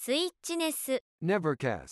[0.00, 1.89] スイッチネス Nevercast.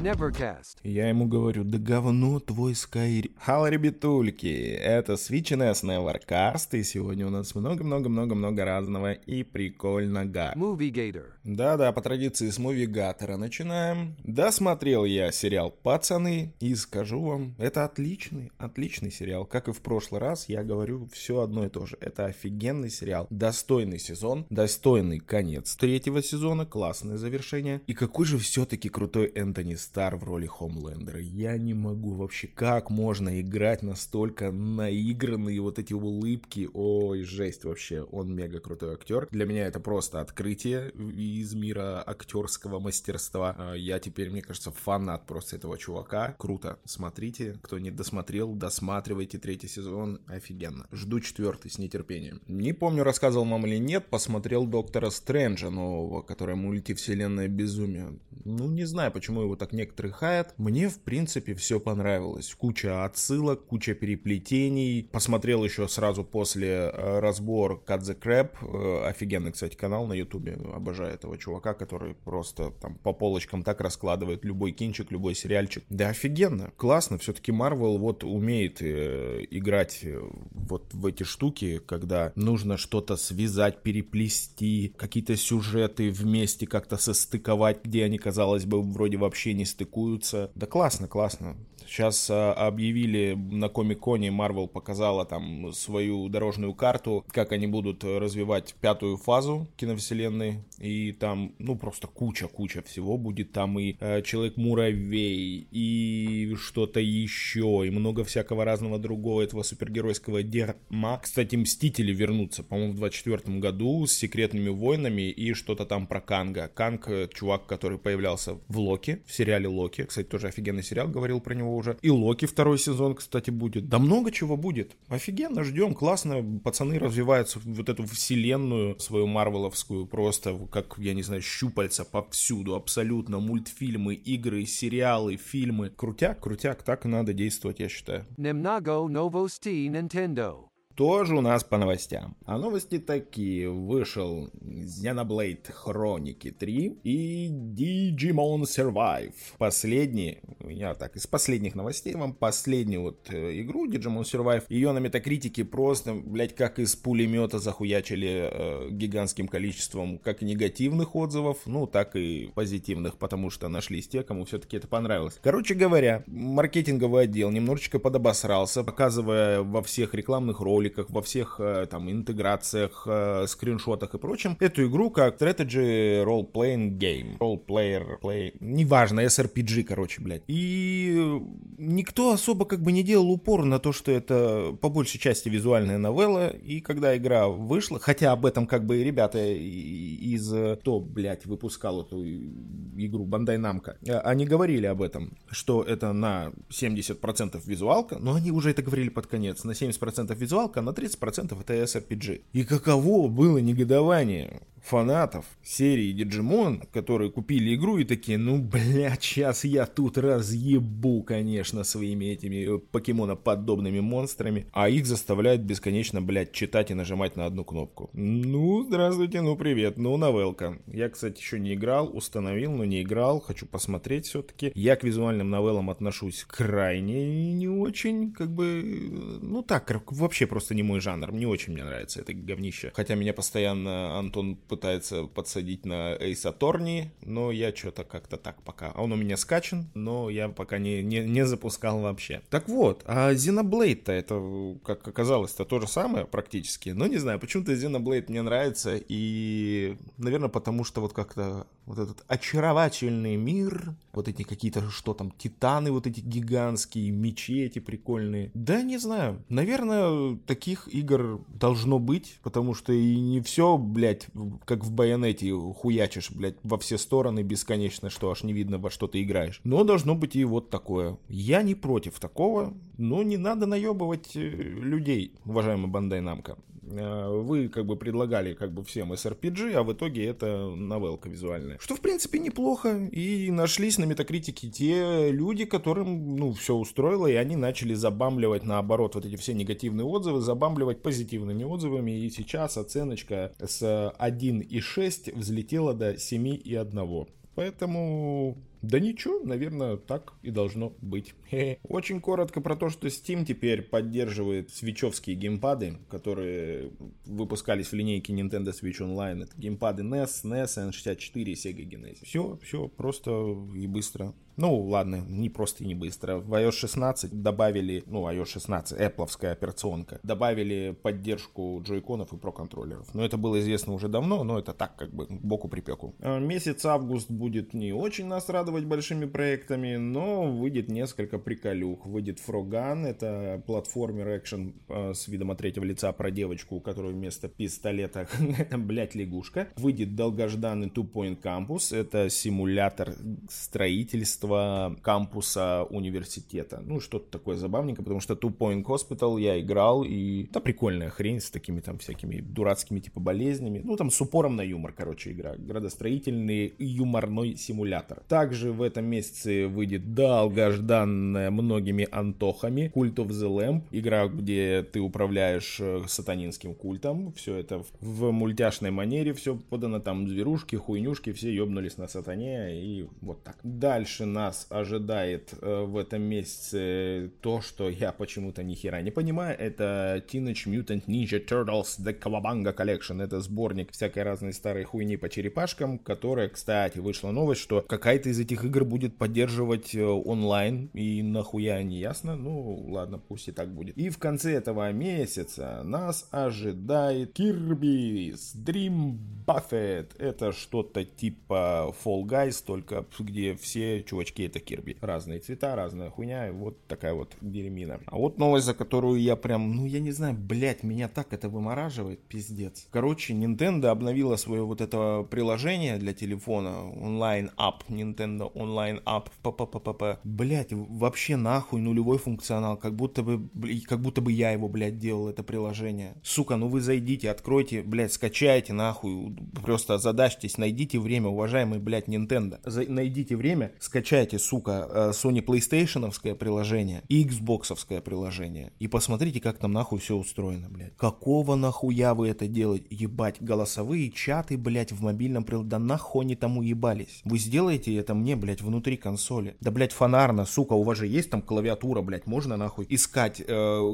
[0.00, 0.78] Nevercast.
[0.84, 3.32] Я ему говорю, да говно твой Skyrim.
[3.40, 10.52] Хало, ребятульки, это Switch Nevercast, и сегодня у нас много-много-много-много разного и прикольного.
[10.54, 11.32] Movie Gator.
[11.48, 14.14] Да-да, по традиции с мувигатора начинаем.
[14.22, 19.46] Досмотрел я сериал «Пацаны», и скажу вам, это отличный, отличный сериал.
[19.46, 21.96] Как и в прошлый раз, я говорю все одно и то же.
[22.00, 27.80] Это офигенный сериал, достойный сезон, достойный конец третьего сезона, классное завершение.
[27.86, 31.18] И какой же все-таки крутой Энтони Стар в роли Хомлендера.
[31.18, 36.68] Я не могу вообще, как можно играть настолько наигранные вот эти улыбки.
[36.74, 39.28] Ой, жесть вообще, он мега крутой актер.
[39.30, 40.92] Для меня это просто открытие
[41.40, 43.54] из мира актерского мастерства.
[43.58, 46.34] А Я теперь, мне кажется, фанат просто этого чувака.
[46.38, 46.78] Круто.
[46.84, 47.58] Смотрите.
[47.62, 50.20] Кто не досмотрел, досматривайте третий сезон.
[50.26, 50.86] Офигенно.
[50.92, 52.42] Жду четвертый с нетерпением.
[52.46, 58.18] Не помню, рассказывал вам или нет, посмотрел Доктора Стрэнджа нового, который мультивселенная безумие.
[58.44, 60.54] Ну, не знаю, почему его так некоторые хаят.
[60.58, 62.54] Мне, в принципе, все понравилось.
[62.54, 65.08] Куча отсылок, куча переплетений.
[65.12, 68.50] Посмотрел еще сразу после э, разбор Cut the Crab.
[68.62, 70.58] Э, офигенный, кстати, канал на ютубе.
[70.74, 75.84] Обожаю этого чувака, который просто там по полочкам так раскладывает любой кинчик, любой сериальчик.
[75.90, 77.18] Да офигенно, классно.
[77.18, 80.20] Все-таки Marvel вот умеет э, играть э,
[80.52, 88.04] вот в эти штуки, когда нужно что-то связать, переплести, какие-то сюжеты вместе как-то состыковать, где
[88.04, 90.50] они, казалось бы, вроде вообще не стыкуются.
[90.54, 91.56] Да классно, классно.
[91.88, 98.74] Сейчас а, объявили на Комик-Коне, Marvel показала там свою дорожную карту, как они будут развивать
[98.80, 100.64] пятую фазу киновселенной.
[100.78, 103.52] И там, ну, просто куча-куча всего будет.
[103.52, 111.18] Там и э, Человек-муравей, и что-то еще, и много всякого разного другого этого супергеройского дерьма.
[111.18, 116.68] Кстати, Мстители вернутся, по-моему, в 24 году с секретными войнами и что-то там про Канга.
[116.68, 120.04] Канг, э, чувак, который появлялся в Локи, в сериале Локи.
[120.04, 121.96] Кстати, тоже офигенный сериал, говорил про него уже.
[122.02, 123.88] И Локи второй сезон, кстати, будет.
[123.88, 124.96] Да много чего будет.
[125.08, 126.60] Офигенно, ждем, классно.
[126.62, 132.74] Пацаны развиваются вот эту вселенную свою марвеловскую просто, как, я не знаю, щупальца повсюду.
[132.74, 133.38] Абсолютно.
[133.38, 135.90] Мультфильмы, игры, сериалы, фильмы.
[135.90, 136.82] Крутяк, крутяк.
[136.82, 138.26] Так и надо действовать, я считаю.
[138.36, 140.67] Nemnago Novosti Nintendo.
[140.98, 142.34] Тоже у нас по новостям.
[142.44, 143.70] А новости такие.
[143.70, 149.32] Вышел Xenoblade Хроники 3 и Digimon Survive.
[149.58, 154.64] Последний, я так, из последних новостей вам последнюю вот э, игру Digimon Survive.
[154.70, 161.58] Ее на метакритике просто, блять, как из пулемета захуячили э, гигантским количеством как негативных отзывов,
[161.66, 165.38] ну, так и позитивных, потому что нашлись те, кому все-таки это понравилось.
[165.44, 172.10] Короче говоря, маркетинговый отдел немножечко подобосрался, показывая во всех рекламных роликах, во всех э, там
[172.10, 177.38] интеграциях, э, скриншотах и прочем, эту игру как strategy role-playing game.
[177.38, 180.42] Role-player, play, неважно, SRPG, короче, блядь.
[180.48, 181.40] И
[181.78, 185.98] никто особо как бы не делал упор на то, что это по большей части визуальная
[185.98, 191.00] новелла, и когда игра вышла, хотя об этом как бы ребята и- из, э, кто,
[191.00, 193.24] блядь, выпускал эту игру,
[193.58, 198.82] Намка, э, они говорили об этом, что это на 70% визуалка, но они уже это
[198.82, 202.42] говорили под конец, на 70% визуалка, на 30% это SRPG.
[202.52, 209.64] И каково было негодование фанатов серии Digimon, которые купили игру и такие, ну, блядь, сейчас
[209.64, 216.90] я тут разъебу, конечно, своими этими э, покемоноподобными монстрами, а их заставляют бесконечно, блядь, читать
[216.90, 218.10] и нажимать на одну кнопку.
[218.12, 220.78] Ну, здравствуйте, ну, привет, ну, новелка.
[220.86, 224.72] Я, кстати, еще не играл, установил, но не играл, хочу посмотреть все-таки.
[224.74, 230.74] Я к визуальным новеллам отношусь крайне не очень, как бы, э, ну, так, вообще просто
[230.74, 231.32] не мой жанр.
[231.32, 232.92] Мне очень мне нравится это говнище.
[232.94, 238.92] Хотя меня постоянно Антон пытается подсадить на Эйс Аторни, но я что-то как-то так пока.
[238.92, 242.42] Он у меня скачан, но я пока не, не, не запускал вообще.
[242.50, 246.90] Так вот, а Xenoblade-то это, как оказалось-то, то же самое практически.
[246.90, 252.22] Но не знаю, почему-то Xenoblade мне нравится, и, наверное, потому что вот как-то вот этот
[252.28, 258.50] очаровательный мир, вот эти какие-то, что там, титаны вот эти гигантские, мечи эти прикольные.
[258.52, 259.42] Да, не знаю.
[259.48, 264.26] Наверное, таких игр должно быть, потому что и не все, блядь,
[264.66, 269.06] как в байонете хуячишь, блядь, во все стороны бесконечно, что аж не видно, во что
[269.06, 269.60] ты играешь.
[269.64, 271.16] Но должно быть и вот такое.
[271.28, 276.58] Я не против такого, но не надо наебывать э, людей, уважаемый Бандай Намка.
[276.90, 281.78] Э, вы как бы предлагали как бы всем SRPG, а в итоге это новелка визуальная.
[281.80, 283.08] Что в принципе неплохо.
[283.10, 289.14] И нашлись на метакритике те люди, которым ну все устроило, и они начали забамливать наоборот
[289.14, 292.12] вот эти все негативные отзывы, забамливать позитивными отзывами.
[292.12, 297.28] И сейчас оценочка с 1,6 взлетела до 7,1.
[297.54, 301.34] Поэтому да ничего, наверное, так и должно быть.
[301.82, 306.92] Очень коротко про то, что Steam теперь поддерживает свечевские геймпады, которые
[307.26, 309.44] выпускались в линейке Nintendo Switch Online.
[309.44, 312.24] Это геймпады NES, NES, N64 и Sega Genesis.
[312.24, 313.30] Все, все просто
[313.74, 314.34] и быстро.
[314.58, 316.38] Ну, ладно, не просто и не быстро.
[316.38, 323.14] В iOS 16 добавили, ну, iOS 16, Apple операционка, добавили поддержку джойконов и про-контроллеров.
[323.14, 326.16] Но это было известно уже давно, но это так, как бы, боку припеку.
[326.20, 332.06] А, месяц август будет не очень нас радовать большими проектами, но выйдет несколько приколюх.
[332.06, 337.12] Выйдет Фроган, это платформер экшен э, с видом от третьего лица про девочку, у которой
[337.12, 338.28] вместо пистолета,
[338.76, 339.68] блять, лягушка.
[339.76, 343.14] Выйдет долгожданный Two Point Campus, это симулятор
[343.48, 346.82] строительства кампуса университета.
[346.84, 351.40] Ну, что-то такое забавненькое, потому что Two Point Hospital я играл, и это прикольная хрень
[351.40, 353.80] с такими там всякими дурацкими типа болезнями.
[353.84, 355.54] Ну, там с упором на юмор, короче, игра.
[355.56, 358.22] Градостроительный юморной симулятор.
[358.28, 363.82] Также в этом месяце выйдет долгожданная многими антохами Cult of the Lamp.
[363.90, 367.32] Игра, где ты управляешь э, сатанинским культом.
[367.34, 370.00] Все это в мультяшной манере все подано.
[370.00, 373.56] Там зверушки, хуйнюшки, все ебнулись на сатане и вот так.
[373.62, 379.56] Дальше нас ожидает э, в этом месяце то, что я почему-то ни хера не понимаю,
[379.58, 383.22] это Teenage Mutant Ninja Turtles The Kawabanga Collection.
[383.22, 388.40] Это сборник всякой разной старой хуйни по черепашкам, которая, кстати, вышла новость, что какая-то из
[388.48, 393.74] этих игр будет поддерживать э, онлайн, и нахуя не ясно, ну ладно, пусть и так
[393.74, 393.96] будет.
[393.98, 400.08] И в конце этого месяца нас ожидает Kirby's Dream Buffet.
[400.18, 404.96] Это что-то типа Fall Guys, только где все чувачки это Кирби.
[405.00, 408.00] Разные цвета, разная хуйня, вот такая вот дерьмина.
[408.06, 411.48] А вот новость, за которую я прям, ну я не знаю, блять, меня так это
[411.48, 412.86] вымораживает, пиздец.
[412.90, 420.18] Короче, Nintendo обновила свое вот это приложение для телефона, онлайн ап, Nintendo онлайн ап, п-п-п-п-п.
[420.24, 423.48] Блять, вообще нахуй нулевой функционал, как будто бы,
[423.86, 426.14] как будто бы я его, блядь, делал это приложение.
[426.22, 432.58] Сука, ну вы зайдите, откройте, блядь, скачайте нахуй, просто задачтесь, найдите время, уважаемый, блядь, Nintendo.
[432.64, 438.72] За, найдите время, скачайте сука, э, Sony PlayStation приложение и Xbox приложение.
[438.78, 440.96] И посмотрите, как там нахуй все устроено, блядь.
[440.96, 442.86] Какого нахуя вы это делаете?
[442.90, 445.70] Ебать, голосовые чаты, блядь, в мобильном приложении.
[445.70, 447.20] Да нахуй они там уебались?
[447.24, 449.56] Вы сделаете это мне, блядь, внутри консоли.
[449.60, 453.44] Да, блядь, фонарно, сука, у вас же есть там клавиатура, блядь, можно нахуй искать э,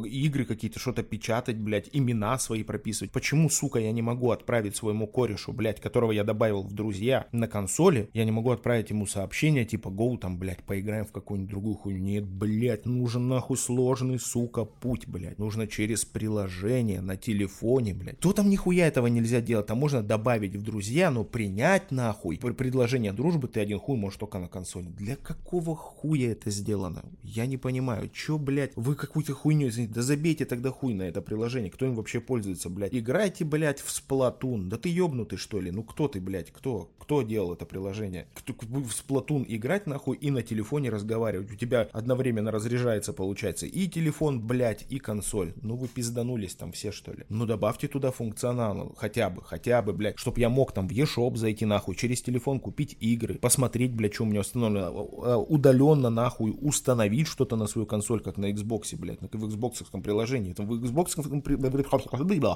[0.06, 3.12] игры какие-то, что-то печатать, блядь, имена свои прописывать.
[3.12, 7.46] Почему, сука, я не могу отправить своему корешу, блядь, которого я добавил в друзья на
[7.46, 11.74] консоли, я не могу отправить ему сообщение типа гоу там, блядь, поиграем в какую-нибудь другую
[11.76, 11.98] хуйню.
[11.98, 15.38] Нет, блядь, нужен нахуй сложный, сука, путь, блядь.
[15.38, 18.18] Нужно через приложение на телефоне, блядь.
[18.20, 19.66] То там нихуя этого нельзя делать.
[19.66, 24.38] Там можно добавить в друзья, но принять нахуй предложение дружбы ты один хуй можешь только
[24.38, 24.86] на консоли.
[24.86, 27.04] Для какого хуя это сделано?
[27.22, 28.08] Я не понимаю.
[28.08, 31.70] Чё, блядь, вы какую-то хуйню, извините, да забейте тогда хуй на это приложение.
[31.70, 32.94] Кто им вообще пользуется, блядь?
[32.94, 34.68] Играйте, блядь, в Splatoon.
[34.68, 35.70] Да ты ёбнутый, что ли?
[35.70, 36.90] Ну кто ты, блядь, кто?
[36.98, 38.26] Кто делал это приложение?
[38.32, 41.52] Кто в Splatoon играть нахуй и на телефоне разговаривать?
[41.52, 45.52] У тебя одновременно разряжается, получается, и телефон, блядь, и консоль.
[45.60, 47.24] Ну вы пизданулись там все, что ли?
[47.28, 51.36] Ну добавьте туда функционал, хотя бы, хотя бы, блядь, чтоб я мог там в eShop
[51.36, 56.56] зайти нахуй, через телефон купить игры, посмотреть, блядь, что у меня установлено, а, удаленно нахуй
[56.60, 60.52] установить что-то на свою консоль, как на Xbox, блядь, в Xbox приложении.
[60.52, 61.10] Там в Xbox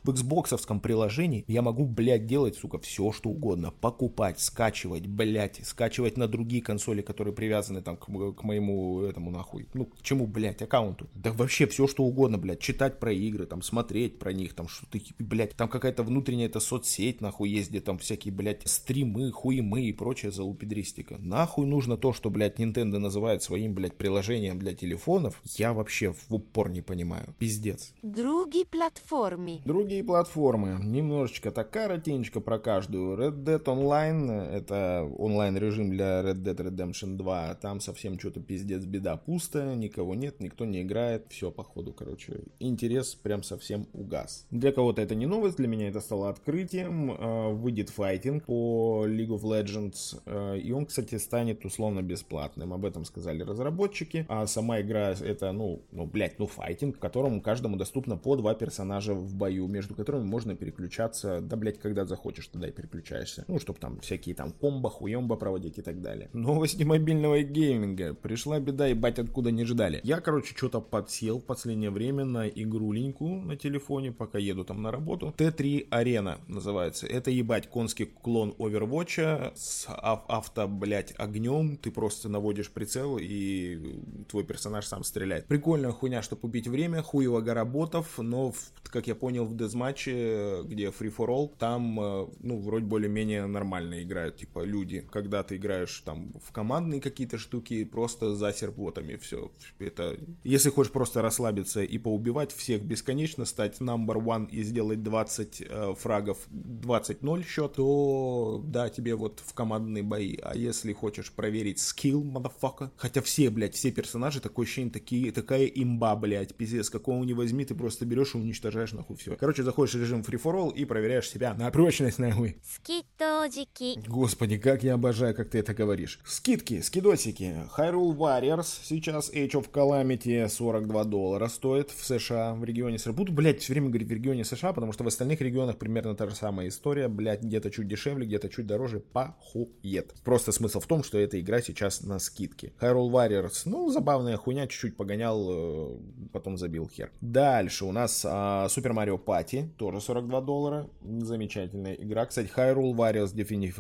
[0.05, 6.17] в Xbox приложении я могу, блядь, делать, сука, все, что угодно, покупать, скачивать, блять, скачивать
[6.17, 9.67] на другие консоли, которые привязаны там к, к моему этому нахуй.
[9.75, 11.09] Ну, к чему, блять, аккаунту?
[11.15, 14.99] Да вообще все что угодно, блядь, читать про игры, там, смотреть про них, там, что-то,
[15.19, 19.93] блядь, там какая-то внутренняя эта соцсеть, нахуй, есть, где там всякие, блядь, стримы, хуемы и
[19.93, 21.17] прочая залупедристика.
[21.39, 26.35] Нахуй нужно то, что, блядь, Nintendo называет своим, блядь, приложением для телефонов, я вообще в
[26.35, 27.33] упор не понимаю.
[27.39, 27.93] Пиздец.
[28.03, 29.61] Другие платформы.
[29.65, 30.81] Другие платформы.
[30.83, 33.17] Немножечко так коротенько про каждую.
[33.17, 37.55] Red Dead Online это онлайн-режим для Red Dead Redemption 2.
[37.63, 39.17] Там совсем что-то пиздец беда.
[39.17, 41.27] Пусто, никого нет, никто не играет.
[41.29, 42.41] Все, походу, короче.
[42.59, 44.45] Интерес прям совсем угас.
[44.51, 47.17] Для кого-то это не новость, для меня это стало открытием.
[47.17, 50.21] А, выйдет файтинг по League of Legends.
[50.27, 52.73] А, и он, кстати, станет условно бесплатным.
[52.73, 54.25] Об этом сказали разработчики.
[54.29, 58.55] А сама игра это, ну, ну, блядь, ну, файтинг, в котором каждому доступно по два
[58.55, 63.45] персонажа в бою, между которыми можно переключаться, да, блядь, когда захочешь, тогда и переключаешься.
[63.47, 66.31] Ну, чтобы там всякие там комбо, хуемба проводить и так далее.
[66.33, 68.15] Новости мобильного гейминга.
[68.15, 70.01] Пришла беда, и бать откуда не ждали.
[70.03, 74.91] Я, короче, что-то подсел в последнее время на игруленьку на телефоне, пока еду там на
[74.91, 75.35] работу.
[75.37, 77.07] Т3 Арена называется.
[77.07, 81.77] Это, ебать, конский клон Overwatch с авто, блядь, огнем.
[81.77, 85.47] Ты просто наводишь прицел, и твой персонаж сам стреляет.
[85.47, 90.87] Прикольная хуйня, чтобы убить время, хуево гора ботов, но, как я понял, в дезматче, где
[90.87, 95.07] Free for All, там, э, ну, вроде более-менее нормально играют, типа, люди.
[95.11, 99.51] Когда ты играешь там в командные какие-то штуки, просто за серботами все.
[99.79, 105.63] Это, если хочешь просто расслабиться и поубивать всех бесконечно, стать number one и сделать 20
[105.69, 110.37] э, фрагов 20-0 счет, то да, тебе вот в командные бои.
[110.43, 115.67] А если хочешь проверить скилл, motherfucker, хотя все, блядь, все персонажи, такое ощущение, такие, такая
[115.67, 119.37] имба, блядь, пиздец, какого не возьми, ты просто берешь и уничтожаешь нахуй все.
[119.37, 122.59] Короче, заходишь в режим free for all и проверяешь себя на прочность нахуй.
[122.65, 123.99] Скидожики.
[124.09, 126.21] Господи, как я обожаю, как ты это говоришь.
[126.25, 127.57] Скидки, скидосики.
[127.77, 133.13] Hyrule Warriors сейчас Age of Calamity 42 доллара стоит в США, в регионе США.
[133.13, 136.29] Буду, блядь, все время говорить в регионе США, потому что в остальных регионах примерно та
[136.29, 140.15] же самая история, блядь, где-то чуть дешевле, где-то чуть дороже, похует.
[140.25, 142.73] Просто смысл в том, что эта игра сейчас на скидке.
[142.81, 145.99] Hyrule Warriors, ну, забавная хуйня, чуть-чуть погонял, э,
[146.33, 147.11] потом забил хер.
[147.21, 152.27] Дальше у нас Super Mario Party, тоже 42 доллара, замечательная игра.
[152.27, 153.77] Кстати, Hyrule Warriors Definitive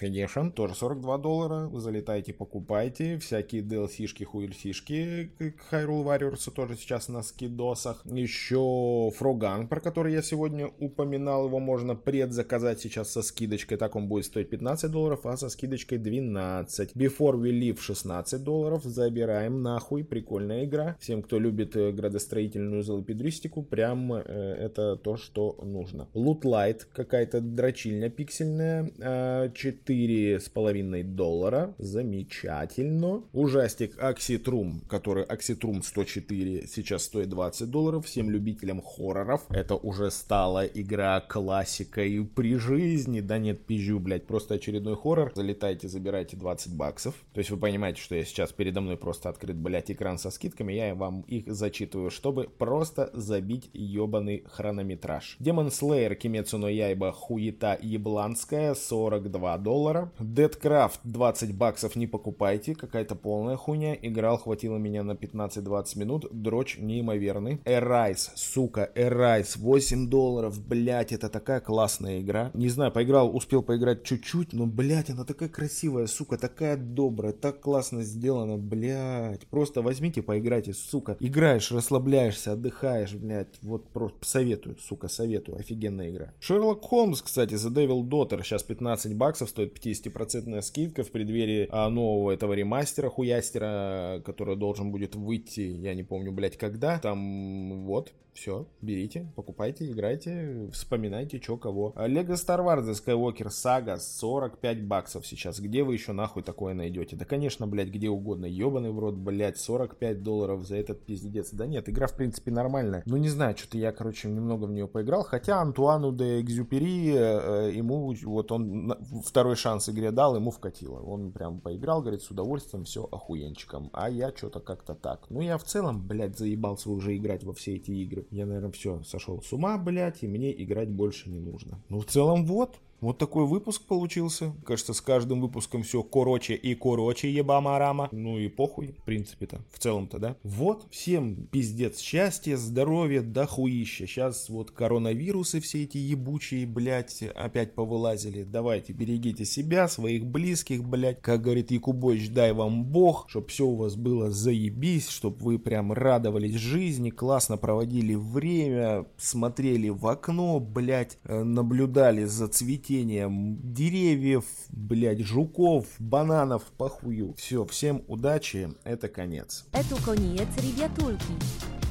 [0.00, 7.22] Edition, тоже 42 доллара, залетайте, покупайте, всякие DLC-шки, хуэльсишки к Hyrule Warriors тоже сейчас на
[7.22, 8.04] скидосах.
[8.04, 14.08] Еще Фроган, про который я сегодня упоминал, его можно предзаказать сейчас со скидочкой, так он
[14.08, 16.94] будет стоить 15 долларов, а со скидочкой 12.
[16.94, 20.96] Before We Live 16 долларов, забираем нахуй, прикольная игра.
[21.00, 26.08] Всем, кто любит э, градостроительную залопедристику, прям э, это то, что нужно.
[26.14, 33.22] Light, какая-то дрочильня пиксельная, э, 4,5 доллара, замечательно.
[33.32, 38.06] Ужастик Axitrum, который Axitrum 104, сейчас стоит 20 долларов.
[38.06, 43.20] Всем любителям хорроров, это уже стала игра классикой при жизни.
[43.20, 45.32] Да нет, пизжу, блядь, просто очередной хоррор.
[45.34, 47.14] Залетайте, забирайте 20 баксов.
[47.32, 50.72] То есть вы понимаете, что я сейчас передо мной просто открыт, блядь, экран со скидками.
[50.72, 55.36] Я вам их зачитываю, чтобы просто забить ебаный хронометраж.
[55.40, 60.12] Demon Slayer Kimetsu no Yaiba хуета ебланская 42 доллара.
[60.18, 63.94] Deadcraft 20 баксов не покупайте, какая-то полная хуйня.
[64.00, 66.26] Играл, хватило меня на 15-20 минут.
[66.30, 67.60] Дрочь неимоверный.
[67.64, 72.50] Arise, сука, Arise 8 долларов, блять, это такая классная игра.
[72.54, 77.60] Не знаю, поиграл, успел поиграть чуть-чуть, но, блять, она такая красивая, сука, такая добрая, так
[77.60, 79.46] классно сделана, блять.
[79.48, 81.16] Просто возьмите, поиграйте, сука.
[81.20, 83.48] Играешь, расслабляешься, отдыхаешь, блять.
[83.62, 85.58] Вот просто советую, сука, советую.
[85.58, 86.32] Офигенная игра.
[86.40, 91.88] Шерлок Холмс, кстати, The Devil Daughter сейчас 15 баксов, стоит 50% скидка в преддверии а,
[91.88, 96.98] нового этого ремастера, хуястера, который должен будет выйти, я не помню, блять, когда.
[96.98, 101.94] Там, вот, все, берите, покупайте, играйте, вспоминайте, что кого.
[102.06, 105.60] Лего Star Wars The Skywalker Saga 45 баксов сейчас.
[105.62, 107.16] Где вы еще нахуй такое найдете?
[107.16, 108.46] Да, конечно, блядь, где угодно.
[108.46, 111.50] Ебаный в рот, блядь, 45 долларов за этот пиздец.
[111.52, 113.02] Да нет, игра, в принципе, нормальная.
[113.06, 115.22] Ну, не знаю, что-то я, короче, немного в нее поиграл.
[115.22, 121.00] Хотя Антуану де Экзюпери, э, ему, вот он второй шанс игре дал, ему вкатило.
[121.00, 123.90] Он прям поиграл, говорит, с удовольствием, все охуенчиком.
[123.92, 125.26] А я что-то как-то так.
[125.30, 128.26] Ну, я в целом, блядь, заебался уже играть во все эти игры.
[128.30, 131.80] Я, наверное, все, сошел с ума, блядь, и мне играть больше не нужно.
[131.88, 132.78] Ну, в целом, вот.
[133.02, 134.54] Вот такой выпуск получился.
[134.64, 138.08] Кажется, с каждым выпуском все короче и короче, ебама-рама.
[138.12, 140.36] Ну и похуй, в принципе-то, в целом-то, да.
[140.44, 144.06] Вот, всем пиздец счастья, здоровья, да хуища.
[144.06, 148.44] Сейчас вот коронавирусы все эти ебучие, блядь, опять повылазили.
[148.44, 151.20] Давайте, берегите себя, своих близких, блядь.
[151.22, 155.92] Как говорит Якубович, дай вам бог, чтоб все у вас было заебись, чтоб вы прям
[155.92, 164.44] радовались жизни, классно проводили время, смотрели в окно, блядь, э, наблюдали за цветением цветением деревьев,
[164.68, 167.34] блядь, жуков, бананов, похую.
[167.38, 169.64] Все, всем удачи, это конец.
[169.72, 171.81] Это конец, ребятульки.